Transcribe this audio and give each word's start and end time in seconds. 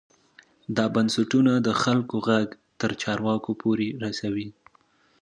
دا 0.75 0.85
بنسټونه 0.95 1.53
د 1.67 1.69
خلکو 1.81 2.15
غږ 2.27 2.47
تر 2.79 2.91
چارواکو 3.01 3.51
پورې 3.61 3.87
رسوي. 4.03 4.47